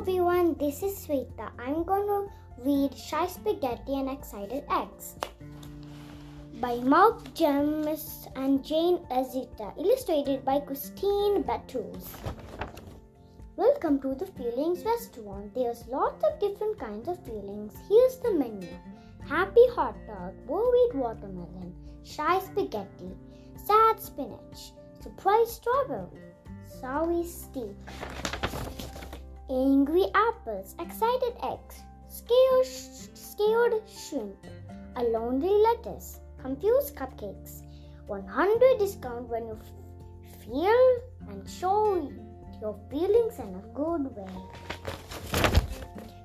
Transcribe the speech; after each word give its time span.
everyone, 0.00 0.54
this 0.58 0.82
is 0.82 0.96
Sweta. 0.96 1.50
I'm 1.58 1.84
to 1.84 2.26
read 2.64 2.96
Shy 2.96 3.26
Spaghetti 3.26 3.98
and 3.98 4.08
Excited 4.08 4.64
Eggs 4.70 5.16
by 6.54 6.76
Mark 6.76 7.34
James 7.34 8.26
and 8.34 8.64
Jane 8.64 9.00
Annunziata, 9.10 9.74
illustrated 9.78 10.42
by 10.42 10.60
Christine 10.60 11.42
Battuz. 11.42 12.08
Welcome 13.56 14.00
to 14.00 14.14
the 14.14 14.24
Feelings 14.24 14.82
Restaurant. 14.86 15.54
There's 15.54 15.86
lots 15.86 16.24
of 16.24 16.40
different 16.40 16.78
kinds 16.78 17.06
of 17.06 17.22
feelings. 17.26 17.74
Here's 17.86 18.16
the 18.20 18.32
menu 18.32 18.72
Happy 19.28 19.66
hot 19.74 19.96
dog, 20.06 20.32
worried 20.46 20.94
watermelon, 20.94 21.74
shy 22.04 22.40
spaghetti, 22.40 23.12
sad 23.54 24.00
spinach, 24.00 24.72
surprise 25.02 25.52
strawberry, 25.52 26.32
sorry 26.80 27.22
steak 27.22 27.76
angry 29.50 30.06
apples, 30.14 30.76
excited 30.78 31.34
eggs, 31.42 31.82
scared, 32.08 32.66
scared 32.66 33.74
shrimp, 33.88 34.36
a 34.94 35.02
lonely 35.02 35.50
lettuce, 35.64 36.20
confused 36.40 36.94
cupcakes, 36.94 37.62
100 38.06 38.78
discount 38.78 39.28
when 39.28 39.48
you 39.48 39.58
feel 40.44 41.00
and 41.28 41.48
show 41.50 42.12
your 42.60 42.78
feelings 42.90 43.40
in 43.40 43.52
a 43.56 43.74
good 43.74 44.14
way. 44.14 44.32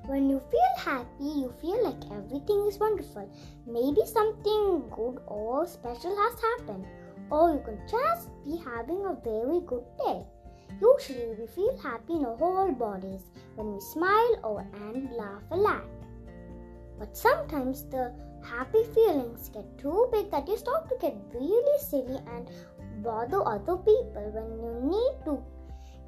When 0.06 0.30
you 0.30 0.40
feel 0.52 0.76
happy, 0.78 1.24
you 1.24 1.52
feel 1.60 1.84
like 1.84 2.12
everything 2.12 2.68
is 2.68 2.78
wonderful. 2.78 3.28
Maybe 3.66 4.06
something 4.06 4.88
good 4.92 5.20
or 5.26 5.66
special 5.66 6.16
has 6.16 6.40
happened, 6.40 6.86
or 7.32 7.54
you 7.54 7.62
could 7.66 7.82
just 7.90 8.30
be 8.44 8.58
having 8.58 9.04
a 9.04 9.18
very 9.24 9.62
good 9.66 9.86
day. 9.98 10.22
Usually, 10.82 11.36
we 11.40 11.48
feel 11.48 11.78
happy 11.78 12.14
in 12.16 12.26
our 12.26 12.36
whole 12.36 12.72
bodies 12.74 13.22
when 13.56 13.74
we 13.74 13.80
smile 13.80 14.40
or 14.44 14.68
and 14.74 15.10
laugh 15.12 15.44
a 15.52 15.56
lot. 15.56 15.86
But 17.00 17.16
sometimes 17.16 17.86
the 17.86 18.14
happy 18.44 18.84
feelings 18.94 19.50
get 19.50 19.78
too 19.78 20.10
big 20.12 20.30
that 20.32 20.48
you 20.50 20.58
start 20.58 20.90
to 20.90 20.98
get 21.00 21.16
really 21.34 21.80
silly 21.80 22.20
and 22.34 22.50
bother 23.02 23.48
other 23.48 23.78
people 23.78 24.32
when 24.34 24.50
you 24.60 24.90
need 24.92 25.26
to 25.26 25.42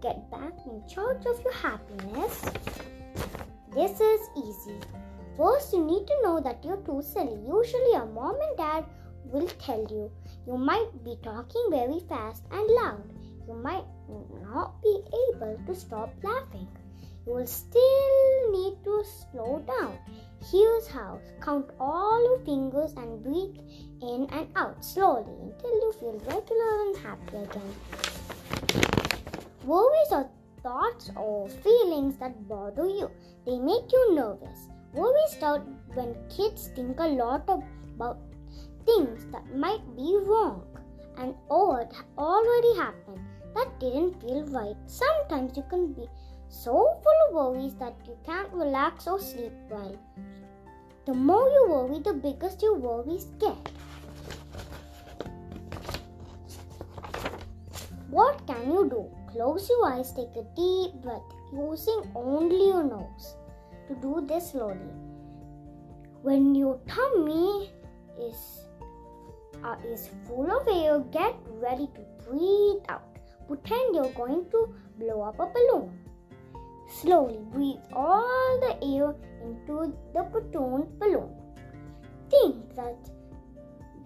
get 0.02 0.30
back 0.30 0.54
in 0.66 0.86
charge 0.88 1.26
of 1.26 1.42
your 1.44 1.54
happiness. 1.54 2.44
This 3.74 4.00
is 4.02 4.22
easy. 4.36 4.80
First, 5.38 5.72
you 5.72 5.84
need 5.84 6.08
to 6.08 6.22
know 6.24 6.42
that 6.42 6.64
you're 6.66 6.78
too 6.78 7.02
silly. 7.02 7.40
Usually, 7.48 7.92
your 7.94 8.08
mom 8.08 8.36
and 8.42 8.58
dad 8.58 8.86
will 9.24 9.48
tell 9.60 9.86
you. 9.90 10.12
You 10.46 10.58
might 10.58 10.90
be 11.06 11.18
talking 11.24 11.68
very 11.70 12.00
fast 12.10 12.44
and 12.52 12.68
loud 12.70 13.04
you 13.48 13.56
might 13.56 13.86
not 14.44 14.82
be 14.82 15.02
able 15.32 15.58
to 15.66 15.74
stop 15.74 16.14
laughing. 16.22 16.68
You 17.26 17.34
will 17.34 17.48
still 17.48 18.52
need 18.52 18.78
to 18.84 19.04
slow 19.06 19.64
down. 19.66 19.98
Here's 20.52 20.88
how 20.88 21.20
count 21.42 21.70
all 21.80 22.24
your 22.24 22.40
fingers 22.46 22.94
and 22.94 23.24
breathe 23.24 23.58
in 24.02 24.28
and 24.32 24.48
out 24.56 24.84
slowly 24.84 25.34
until 25.42 25.72
you 25.72 25.94
feel 26.00 26.22
regular 26.26 26.82
and 26.86 26.98
happy 26.98 27.38
again. 27.38 27.74
Worries 29.66 30.12
are 30.12 30.30
thoughts 30.64 31.12
or 31.16 31.50
feelings 31.50 32.18
that 32.18 32.48
bother 32.48 32.86
you, 32.86 33.10
they 33.46 33.58
make 33.60 33.92
you 33.92 34.16
nervous. 34.16 34.68
Worries 34.94 35.32
start 35.32 35.64
when 35.94 36.16
kids 36.30 36.70
think 36.76 37.00
a 37.00 37.08
lot 37.08 37.48
about 37.48 38.20
things 38.86 39.26
that 39.32 39.56
might 39.56 39.84
be 39.96 40.18
wrong 40.24 40.64
and 41.18 41.34
or 41.50 41.90
already 42.18 42.76
happened 42.78 43.27
that 43.58 43.80
didn't 43.80 44.22
feel 44.22 44.46
right. 44.56 44.76
Sometimes 44.86 45.58
you 45.58 45.64
can 45.70 45.94
be 45.94 46.08
so 46.48 46.74
full 47.04 47.20
of 47.28 47.34
worries 47.34 47.74
that 47.76 47.96
you 48.06 48.16
can't 48.26 48.52
relax 48.54 49.08
or 49.08 49.20
sleep 49.20 49.54
well. 49.70 49.98
The 51.06 51.14
more 51.14 51.48
you 51.50 51.66
worry, 51.70 52.00
the 52.00 52.14
biggest 52.14 52.62
your 52.62 52.76
worries 52.76 53.26
get. 53.40 53.72
What 58.10 58.46
can 58.46 58.72
you 58.72 58.90
do? 58.90 59.06
Close 59.32 59.68
your 59.70 59.92
eyes, 59.92 60.12
take 60.12 60.36
a 60.36 60.46
deep 60.56 60.94
breath 61.02 61.30
using 61.52 62.12
only 62.16 62.68
your 62.68 62.84
nose. 62.84 63.36
To 63.88 63.96
do 63.96 64.26
this 64.28 64.52
slowly. 64.52 64.94
When 66.22 66.56
your 66.56 66.80
tummy 66.88 67.72
is 68.20 68.68
uh, 69.64 69.76
is 69.86 70.10
full 70.28 70.52
of 70.52 70.68
air, 70.68 71.00
get 71.12 71.36
ready 71.62 71.88
to 71.96 72.02
breathe 72.26 72.84
out. 72.90 73.17
Pretend 73.48 73.96
you're 73.96 74.12
going 74.14 74.50
to 74.52 74.76
blow 75.00 75.22
up 75.22 75.40
a 75.40 75.48
balloon. 75.48 75.92
Slowly 76.90 77.40
breathe 77.52 77.84
all 77.94 78.60
the 78.60 78.76
air 78.86 79.16
into 79.44 79.94
the 80.14 80.24
protoned 80.24 81.00
balloon. 81.00 81.30
Think 82.30 82.76
that 82.76 82.98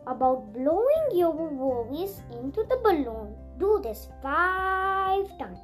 about 0.08 0.54
blowing 0.54 1.08
your 1.14 1.32
worries 1.32 2.22
into 2.32 2.64
the 2.70 2.78
balloon. 2.84 3.36
Do 3.58 3.80
this 3.84 4.10
five 4.22 5.26
times. 5.38 5.60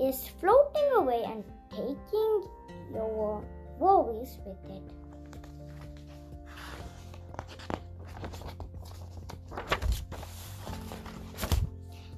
Is 0.00 0.28
floating 0.40 0.90
away 0.96 1.22
and 1.24 1.44
taking 1.70 2.48
your 2.92 3.44
worries 3.78 4.38
with 4.44 4.70
it. 4.70 5.03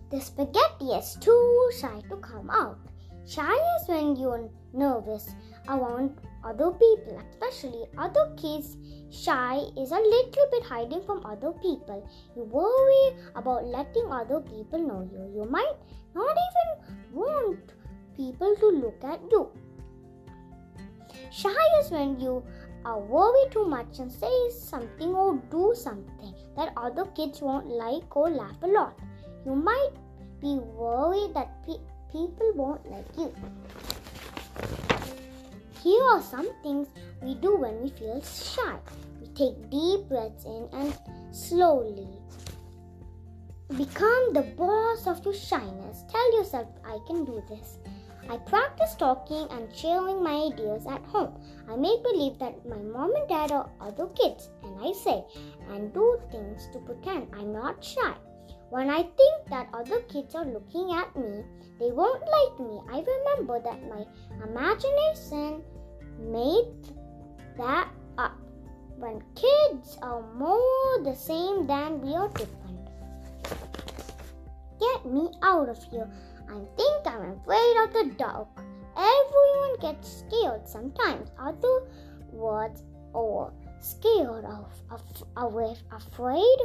The 0.08 0.20
spaghetti 0.20 0.92
is 0.94 1.16
too 1.20 1.70
shy 1.80 2.00
to 2.08 2.16
come 2.18 2.48
out. 2.48 2.78
Shy 3.26 3.52
is 3.52 3.88
when 3.88 4.14
you're 4.14 4.48
nervous 4.72 5.34
around 5.68 6.20
other 6.44 6.70
people, 6.70 7.20
especially 7.28 7.86
other 7.98 8.32
kids. 8.36 8.76
Shy 9.10 9.56
is 9.76 9.90
a 9.90 9.98
little 9.98 10.46
bit 10.52 10.62
hiding 10.62 11.02
from 11.02 11.26
other 11.26 11.50
people. 11.54 12.08
You 12.36 12.44
worry 12.44 13.16
about 13.34 13.66
letting 13.66 14.12
other 14.12 14.40
people 14.40 14.78
know 14.78 15.08
you. 15.10 15.42
You 15.42 15.50
might 15.50 15.74
not 16.14 16.36
even 16.46 16.96
want 17.12 17.72
people 18.16 18.54
to 18.60 18.66
look 18.68 19.02
at 19.02 19.20
you. 19.32 19.50
Shy 21.32 21.64
is 21.80 21.90
when 21.90 22.20
you 22.20 22.44
are 22.84 23.00
worried 23.00 23.50
too 23.50 23.66
much 23.66 23.98
and 23.98 24.12
say 24.12 24.50
something 24.50 25.12
or 25.14 25.42
do 25.50 25.74
something 25.74 26.32
that 26.56 26.72
other 26.76 27.06
kids 27.06 27.42
won't 27.42 27.66
like 27.66 28.16
or 28.16 28.30
laugh 28.30 28.62
a 28.62 28.68
lot. 28.68 28.96
You 29.46 29.54
might 29.54 29.92
be 30.40 30.58
worried 30.58 31.32
that 31.34 31.64
pe- 31.64 31.86
people 32.10 32.52
won't 32.56 32.84
like 32.90 33.06
you. 33.16 33.32
Here 35.84 36.02
are 36.02 36.20
some 36.20 36.50
things 36.64 36.88
we 37.22 37.36
do 37.36 37.56
when 37.56 37.80
we 37.80 37.90
feel 37.90 38.20
shy. 38.22 38.76
We 39.20 39.28
take 39.28 39.70
deep 39.70 40.08
breaths 40.08 40.44
in 40.46 40.68
and 40.72 40.98
slowly 41.30 42.08
become 43.78 44.32
the 44.32 44.42
boss 44.58 45.06
of 45.06 45.24
your 45.24 45.32
shyness. 45.32 46.02
Tell 46.10 46.38
yourself, 46.38 46.66
I 46.84 46.98
can 47.06 47.24
do 47.24 47.40
this. 47.48 47.78
I 48.28 48.38
practice 48.38 48.96
talking 48.96 49.46
and 49.52 49.72
sharing 49.72 50.24
my 50.24 50.50
ideas 50.50 50.86
at 50.88 51.04
home. 51.04 51.40
I 51.70 51.76
make 51.76 52.02
believe 52.02 52.40
that 52.40 52.68
my 52.68 52.78
mom 52.78 53.14
and 53.14 53.28
dad 53.28 53.52
are 53.52 53.70
other 53.80 54.08
kids, 54.08 54.50
and 54.64 54.76
I 54.84 54.92
say 54.92 55.24
and 55.70 55.94
do 55.94 56.20
things 56.32 56.68
to 56.72 56.80
pretend 56.80 57.28
I'm 57.32 57.52
not 57.52 57.84
shy. 57.84 58.14
When 58.71 58.91
I 58.91 59.03
think 59.03 59.49
that 59.49 59.69
other 59.72 60.00
kids 60.03 60.34
are 60.34 60.44
looking 60.44 60.93
at 60.93 61.15
me, 61.15 61.44
they 61.78 61.93
won't 61.93 62.22
like 62.22 62.59
me. 62.59 62.81
I 62.91 63.04
remember 63.04 63.60
that 63.60 63.88
my 63.88 64.04
imagination 64.43 65.62
made 66.19 66.75
that 67.56 67.88
up. 68.19 68.37
When 68.97 69.22
kids 69.37 69.99
are 70.03 70.22
more 70.34 71.04
the 71.04 71.15
same 71.15 71.66
than 71.66 72.00
we 72.00 72.15
are 72.15 72.28
different. 72.31 72.88
Get 74.81 75.06
me 75.06 75.31
out 75.43 75.69
of 75.69 75.83
here. 75.84 76.10
I 76.48 76.59
think 76.77 77.07
I'm 77.07 77.39
afraid 77.39 77.77
of 77.84 77.92
the 77.92 78.15
dark. 78.19 78.48
Everyone 78.97 79.78
gets 79.80 80.24
scared 80.27 80.66
sometimes. 80.66 81.30
Other 81.39 81.83
words 82.33 82.83
or 83.12 83.53
scared 83.80 84.45
of, 84.45 84.72
of, 84.91 85.03
of 85.36 85.54
afraid 85.92 86.59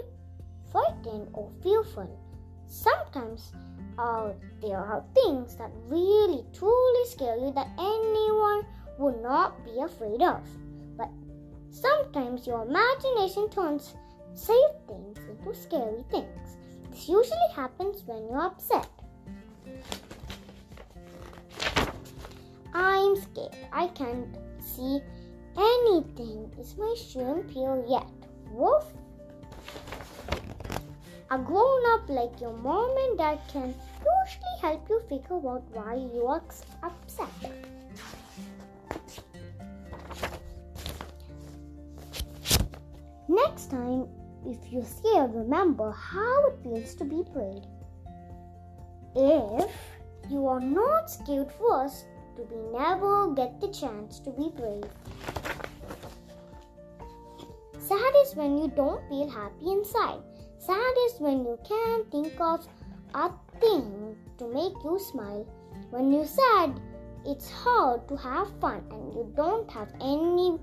frightened 0.71 1.27
or 1.33 1.50
fearful. 1.62 2.09
Sometimes 2.68 3.51
uh, 3.97 4.31
there 4.62 4.77
are 4.77 5.03
things 5.13 5.56
that 5.57 5.71
really 5.88 6.45
truly 6.53 7.06
scare 7.09 7.38
you 7.38 7.51
that 7.53 7.68
anyone 7.77 8.65
would 8.97 9.21
not 9.21 9.63
be 9.65 9.79
afraid 9.81 10.21
of. 10.21 10.41
But 10.97 11.09
sometimes 11.69 12.47
your 12.47 12.63
imagination 12.63 13.50
turns 13.50 13.95
safe 14.33 14.75
things 14.88 15.18
into 15.29 15.53
scary 15.53 16.03
things. 16.09 16.57
This 16.89 17.09
usually 17.09 17.51
happens 17.56 18.03
when 18.06 18.27
you're 18.27 18.45
upset. 18.45 18.88
I'm 22.73 23.15
scared. 23.18 23.56
I 23.73 23.88
can't 23.88 24.38
see 24.62 25.01
anything. 25.57 26.53
Is 26.59 26.77
my 26.77 26.95
shrimp 26.97 27.50
here 27.50 27.83
yet? 27.88 28.07
Woof! 28.51 28.85
A 31.31 31.38
grown 31.38 31.81
up 31.94 32.10
like 32.10 32.42
your 32.42 32.51
mom 32.51 32.94
and 32.98 33.18
dad 33.18 33.39
can 33.48 33.74
usually 34.04 34.57
help 34.62 34.89
you 34.89 35.00
figure 35.07 35.38
out 35.38 35.63
why 35.72 35.95
you 35.95 36.25
are 36.28 36.44
upset. 36.83 37.30
Next 43.30 43.72
time, 43.72 44.10
if 44.45 44.57
you're 44.74 44.83
scared, 44.83 45.33
remember 45.33 45.94
how 45.94 46.48
it 46.48 46.60
feels 46.63 46.95
to 46.95 47.06
be 47.06 47.24
brave. 47.31 47.63
If 49.16 49.72
you 50.30 50.45
are 50.48 50.60
not 50.60 51.10
scared 51.10 51.50
first, 51.54 52.07
to 52.36 52.44
be 52.44 52.57
never 52.78 53.33
get 53.33 53.62
the 53.62 53.69
chance 53.69 54.19
to 54.19 54.31
be 54.31 54.51
brave. 54.54 54.83
Sad 57.80 58.13
is 58.25 58.36
when 58.36 58.57
you 58.57 58.68
don't 58.68 59.07
feel 59.07 59.30
happy 59.30 59.72
inside. 59.72 60.24
Sad 60.61 60.93
is 61.07 61.19
when 61.19 61.39
you 61.43 61.57
can't 61.67 62.11
think 62.11 62.39
of 62.39 62.67
a 63.15 63.31
thing 63.59 64.15
to 64.37 64.45
make 64.45 64.75
you 64.83 64.99
smile. 64.99 65.43
When 65.89 66.13
you're 66.13 66.27
sad, 66.27 66.79
it's 67.25 67.49
hard 67.49 68.07
to 68.09 68.15
have 68.15 68.47
fun 68.59 68.83
and 68.91 69.11
you 69.11 69.33
don't 69.35 69.67
have 69.71 69.89
any 69.99 70.59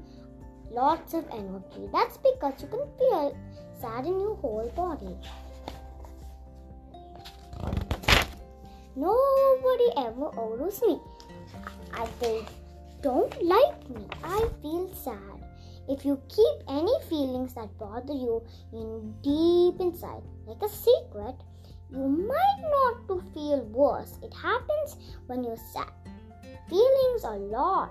lots 0.71 1.15
of 1.15 1.25
energy. 1.33 1.91
That's 1.93 2.17
because 2.17 2.63
you 2.63 2.69
can 2.69 2.87
feel 2.97 3.37
sad 3.81 4.07
in 4.07 4.21
your 4.21 4.37
whole 4.37 4.71
body. 4.77 5.17
Nobody 8.95 9.91
ever 9.97 10.31
owes 10.39 10.81
me. 10.83 11.01
I 11.93 12.07
they 12.21 12.47
don't 13.03 13.43
like 13.43 13.91
me. 13.91 14.07
I 14.23 14.49
feel 14.63 14.95
sad. 14.95 15.43
If 15.89 16.05
you 16.05 16.21
keep 16.29 16.57
any 16.69 16.93
feelings 17.09 17.55
that 17.55 17.77
bother 17.79 18.13
you 18.13 18.43
in 18.73 19.15
deep 19.23 19.81
inside, 19.81 20.23
like 20.47 20.63
a 20.63 20.69
secret, 20.69 21.35
you 21.91 22.07
might 22.07 22.61
not 22.61 23.09
to 23.09 23.23
feel 23.33 23.63
worse. 23.73 24.19
It 24.23 24.35
happens 24.35 24.97
when 25.27 25.43
you're 25.43 25.57
sad. 25.73 25.91
Feelings 26.69 27.25
a 27.25 27.31
lot. 27.31 27.91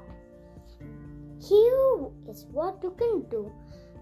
Here 1.42 2.06
is 2.30 2.46
what 2.52 2.78
you 2.84 2.94
can 2.98 3.28
do 3.30 3.52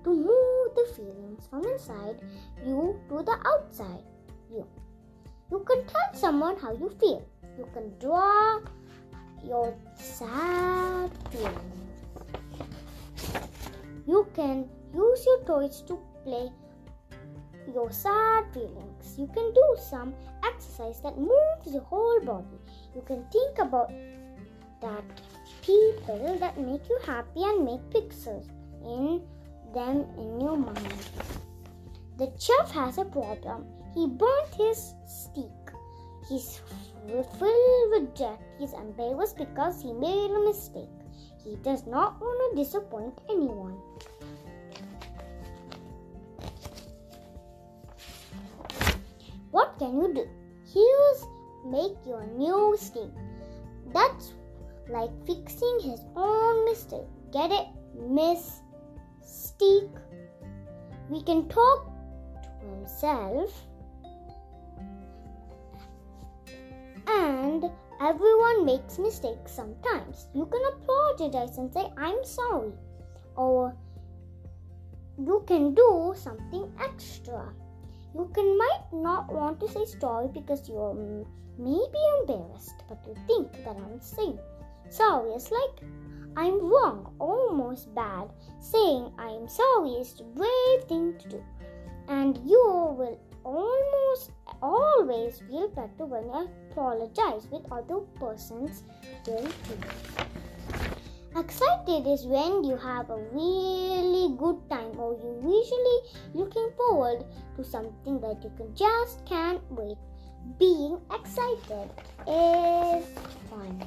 to 0.04 0.10
move 0.14 0.76
the 0.76 0.94
feelings 0.94 1.48
from 1.50 1.64
inside 1.66 2.20
you 2.66 3.00
to 3.08 3.24
the 3.24 3.38
outside 3.46 4.04
you. 4.52 4.68
You 5.52 5.60
can 5.60 5.86
tell 5.88 6.14
someone 6.14 6.58
how 6.58 6.74
you 6.74 6.90
feel. 7.00 7.26
You 7.58 7.68
can 7.74 7.98
draw 8.00 8.60
your 9.42 9.74
sad 9.96 11.12
feelings. 11.32 11.85
You 14.08 14.28
can 14.36 14.70
use 14.94 15.26
your 15.26 15.44
toys 15.46 15.82
to 15.88 16.00
play 16.24 16.50
your 17.74 17.92
sad 17.92 18.46
feelings. 18.54 19.16
You 19.18 19.28
can 19.28 19.54
do 19.54 19.78
some 19.90 20.14
exercise 20.44 21.02
that 21.02 21.18
moves 21.18 21.74
your 21.74 21.82
whole 21.82 22.20
body. 22.22 22.60
You 22.96 23.02
can 23.02 23.26
think 23.32 23.58
about 23.60 23.92
that 24.82 25.04
people 25.62 26.38
that 26.40 26.60
make 26.60 26.88
you 26.88 27.00
happy 27.06 27.44
and 27.44 27.66
make 27.66 27.90
pictures 27.90 28.46
in 28.84 29.22
them 29.74 30.06
in 30.18 30.40
your 30.40 30.58
mind. 30.58 30.94
The 32.18 32.32
chef 32.40 32.72
has 32.72 32.98
a 33.00 33.06
problem. 33.06 33.66
He 33.94 34.08
burnt 34.08 34.54
his 34.56 34.94
steak. 35.08 35.50
He's 36.30 36.62
filled 37.08 37.92
with 37.92 38.16
debt. 38.16 38.40
He's 38.60 38.74
embarrassed 38.74 39.38
because 39.38 39.82
he 39.82 39.94
made 39.94 40.32
a 40.32 40.40
mistake. 40.46 40.90
He 41.46 41.56
does 41.58 41.86
not 41.86 42.20
want 42.20 42.58
to 42.58 42.64
disappoint 42.64 43.22
anyone. 43.30 43.78
What 49.52 49.78
can 49.78 50.02
you 50.02 50.14
do? 50.14 50.28
Here's 50.74 51.26
make 51.66 51.96
your 52.06 52.26
new 52.26 52.76
steak. 52.80 53.12
That's 53.94 54.34
like 54.90 55.12
fixing 55.28 55.80
his 55.82 56.02
own 56.16 56.66
mistake. 56.66 57.08
Get 57.32 57.52
it? 57.52 57.68
Miss 57.94 58.62
Steak. 59.24 59.90
We 61.10 61.22
can 61.24 61.48
talk 61.48 61.92
to 62.44 62.68
himself 62.68 63.54
everyone 68.02 68.66
makes 68.66 69.00
mistakes 69.00 69.52
sometimes. 69.52 70.28
You 70.34 70.46
can 70.46 70.62
apologize 70.74 71.58
and 71.58 71.74
say, 71.74 71.86
I'm 71.98 72.24
sorry. 72.24 72.72
Or 73.36 73.76
you 75.18 75.44
can 75.48 75.74
do 75.74 76.14
something 76.16 76.72
extra. 76.80 77.54
You 78.14 78.30
can 78.34 78.58
might 78.58 78.86
not 78.94 79.32
want 79.32 79.60
to 79.60 79.68
say 79.68 79.86
sorry 79.86 80.30
because 80.34 80.68
you're 80.70 80.96
mm, 80.96 81.26
maybe 81.58 82.02
embarrassed, 82.20 82.84
but 82.88 83.04
you 83.08 83.16
think 83.28 83.52
that 83.66 83.76
I'm 83.76 84.00
saying 84.00 84.40
sorry 84.90 85.32
is 85.32 85.52
like 85.52 85.84
I'm 86.38 86.60
wrong, 86.60 87.14
almost 87.20 87.94
bad. 87.96 88.30
Saying 88.60 89.12
I'm 89.18 89.48
sorry 89.48 89.92
is 89.92 90.14
the 90.14 90.24
brave 90.24 90.84
thing 90.90 91.18
to 91.20 91.30
do. 91.30 91.44
And 92.10 92.38
you 92.46 92.94
will 92.98 93.20
almost 93.46 94.32
always 94.62 95.40
feel 95.48 95.70
better 95.70 96.06
when 96.06 96.24
you 96.26 96.50
apologize 96.72 97.48
with 97.52 97.72
other 97.72 98.00
person's 98.20 98.84
will 99.28 99.48
Excited 101.38 102.08
is 102.08 102.26
when 102.26 102.64
you 102.64 102.78
have 102.78 103.10
a 103.10 103.20
really 103.34 104.36
good 104.38 104.58
time 104.70 104.98
or 104.98 105.18
you're 105.22 105.44
usually 105.44 106.00
looking 106.34 106.72
forward 106.78 107.26
to 107.58 107.64
something 107.64 108.20
that 108.22 108.42
you 108.42 108.50
can 108.56 108.74
just 108.74 109.26
can't 109.26 109.62
wait. 109.70 109.98
Being 110.58 110.98
excited 111.14 111.90
is 112.26 113.06
fun. 113.50 113.84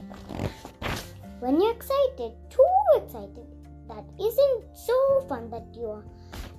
When 1.40 1.58
you're 1.61 1.72
excited, 1.72 2.32
too 2.50 2.75
excited, 2.96 3.46
that 3.88 4.04
isn't 4.20 4.76
so 4.76 5.25
fun 5.26 5.49
that 5.50 5.64
you're 5.75 6.04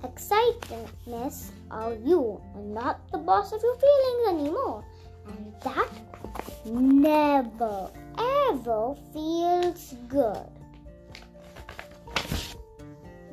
excitedness 0.02 1.50
are 1.70 1.94
you 1.94 2.40
and 2.54 2.74
not 2.74 3.00
the 3.12 3.18
boss 3.18 3.52
of 3.52 3.62
your 3.62 3.76
feelings 3.76 4.40
anymore. 4.40 4.84
And 5.28 5.54
that 5.62 5.90
never 6.64 7.90
ever 8.48 8.94
feels 9.12 9.94
good. 10.08 10.46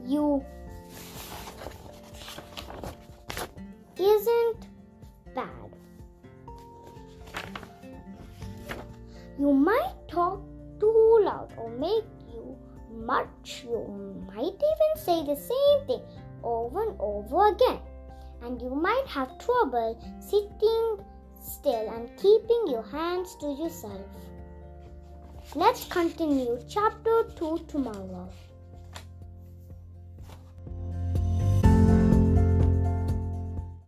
You 0.06 0.44
isn't 4.00 4.26
bad. 4.26 4.37
Over 17.18 17.48
again. 17.48 17.80
And 18.44 18.62
you 18.62 18.70
might 18.70 19.06
have 19.08 19.40
trouble 19.40 19.98
sitting 20.20 21.06
still 21.42 21.90
and 21.90 22.16
keeping 22.18 22.68
your 22.68 22.84
hands 22.84 23.36
to 23.42 23.48
yourself. 23.48 24.06
Let's 25.56 25.86
continue 25.86 26.60
chapter 26.68 27.24
2 27.36 27.66
tomorrow. 27.68 28.30